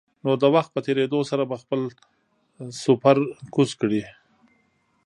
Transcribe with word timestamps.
نو 0.23 0.31
د 0.41 0.43
وخت 0.55 0.69
په 0.73 0.79
تېرېدو 0.87 1.19
سره 1.29 1.43
به 1.49 1.55
خپل 1.63 1.81
سپر 2.83 3.17
کوز 3.53 3.69
کړي. 3.81 4.03